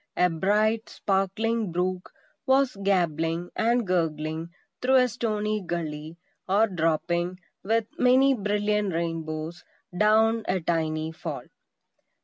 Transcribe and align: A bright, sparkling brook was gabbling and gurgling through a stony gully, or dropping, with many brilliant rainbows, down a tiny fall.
A 0.17 0.31
bright, 0.31 0.89
sparkling 0.89 1.71
brook 1.71 2.11
was 2.47 2.75
gabbling 2.81 3.51
and 3.55 3.85
gurgling 3.85 4.49
through 4.81 4.95
a 4.95 5.07
stony 5.07 5.61
gully, 5.61 6.17
or 6.49 6.65
dropping, 6.65 7.39
with 7.61 7.85
many 7.99 8.33
brilliant 8.33 8.93
rainbows, 8.93 9.63
down 9.95 10.43
a 10.47 10.59
tiny 10.59 11.11
fall. 11.11 11.43